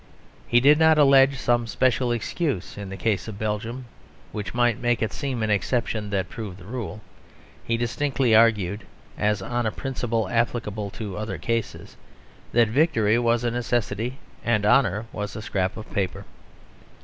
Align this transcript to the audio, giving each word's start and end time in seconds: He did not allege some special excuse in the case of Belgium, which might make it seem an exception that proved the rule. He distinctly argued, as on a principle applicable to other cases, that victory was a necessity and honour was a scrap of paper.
He 0.47 0.59
did 0.59 0.79
not 0.79 0.97
allege 0.97 1.37
some 1.37 1.67
special 1.67 2.11
excuse 2.11 2.75
in 2.75 2.89
the 2.89 2.97
case 2.97 3.27
of 3.27 3.37
Belgium, 3.37 3.85
which 4.31 4.55
might 4.55 4.81
make 4.81 4.99
it 5.03 5.13
seem 5.13 5.43
an 5.43 5.51
exception 5.51 6.09
that 6.09 6.27
proved 6.27 6.57
the 6.57 6.65
rule. 6.65 7.01
He 7.63 7.77
distinctly 7.77 8.33
argued, 8.33 8.83
as 9.15 9.43
on 9.43 9.67
a 9.67 9.71
principle 9.71 10.27
applicable 10.27 10.89
to 10.97 11.17
other 11.17 11.37
cases, 11.37 11.97
that 12.51 12.67
victory 12.69 13.19
was 13.19 13.43
a 13.43 13.51
necessity 13.51 14.17
and 14.43 14.65
honour 14.65 15.05
was 15.13 15.35
a 15.35 15.41
scrap 15.43 15.77
of 15.77 15.87
paper. 15.93 16.25